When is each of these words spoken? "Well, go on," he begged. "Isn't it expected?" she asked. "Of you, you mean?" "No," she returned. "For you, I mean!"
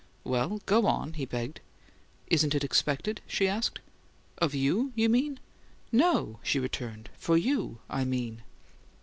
"Well, 0.23 0.61
go 0.65 0.87
on," 0.87 1.13
he 1.13 1.25
begged. 1.25 1.59
"Isn't 2.25 2.55
it 2.55 2.63
expected?" 2.63 3.21
she 3.27 3.47
asked. 3.47 3.77
"Of 4.39 4.55
you, 4.55 4.91
you 4.95 5.09
mean?" 5.09 5.39
"No," 5.91 6.39
she 6.41 6.57
returned. 6.59 7.11
"For 7.19 7.37
you, 7.37 7.77
I 7.87 8.03
mean!" 8.03 8.41